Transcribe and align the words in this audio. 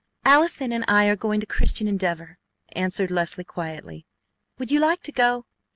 "Allison 0.25 0.71
and 0.73 0.83
I 0.87 1.05
are 1.09 1.15
going 1.15 1.39
to 1.41 1.45
Christian 1.45 1.87
Endeavor," 1.87 2.39
answered 2.75 3.11
Leslie 3.11 3.43
quietly. 3.43 4.07
"Would 4.57 4.71
you 4.71 4.79
like 4.79 5.03
to 5.03 5.11
go?" 5.11 5.45